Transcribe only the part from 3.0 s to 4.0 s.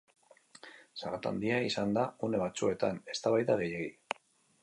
eztabaida gehiegi.